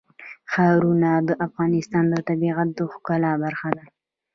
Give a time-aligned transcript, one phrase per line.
[0.51, 3.85] ښارونه د افغانستان د طبیعت د ښکلا برخه ده.